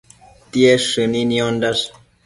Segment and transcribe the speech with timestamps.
[0.51, 1.85] Tied shënino niondash